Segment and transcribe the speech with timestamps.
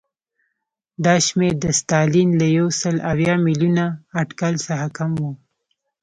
[1.05, 3.85] دا شمېر د ستالین له یو سل اویا میلیونه
[4.21, 5.23] اټکل څخه کم و